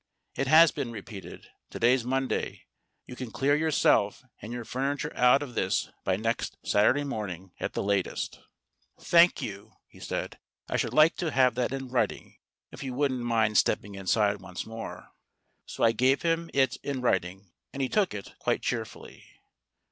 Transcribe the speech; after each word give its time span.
It 0.35 0.47
has 0.47 0.71
been 0.71 0.91
repeated. 0.91 1.51
To 1.69 1.79
day's 1.79 2.03
Monday. 2.03 2.65
You 3.05 3.15
can 3.15 3.29
clear 3.29 3.55
yourself 3.55 4.23
and 4.41 4.51
your 4.51 4.65
furniture 4.65 5.15
out 5.15 5.43
of 5.43 5.53
this 5.53 5.91
by 6.03 6.15
next 6.15 6.57
Saturday 6.65 7.03
morning 7.03 7.51
at 7.59 7.73
the 7.73 7.83
latest." 7.83 8.37
142 8.95 9.05
STORIES 9.05 9.29
WITHOUT 9.29 9.37
TEARS 9.37 9.37
"Thank 9.37 9.41
you," 9.43 9.73
he 9.89 9.99
said. 9.99 10.39
"I 10.67 10.77
should 10.77 10.93
like 10.95 11.15
to 11.17 11.29
have 11.29 11.53
that 11.53 11.71
in 11.71 11.89
writing, 11.89 12.37
if 12.71 12.81
you 12.83 12.95
wouldn't 12.95 13.19
mind 13.21 13.59
stepping 13.59 13.93
inside 13.93 14.41
once 14.41 14.65
more." 14.65 15.09
So 15.67 15.83
I 15.83 15.91
gave 15.91 16.23
him 16.23 16.49
it 16.51 16.77
in 16.77 17.01
writing, 17.01 17.51
and 17.71 17.83
he 17.83 17.87
took 17.87 18.15
it 18.15 18.33
quite 18.39 18.63
cheerfully. 18.63 19.25